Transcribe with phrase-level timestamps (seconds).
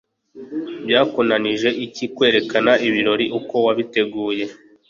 [0.85, 4.43] Byakunanije iki kwerekana ibirori uko wabiteguye,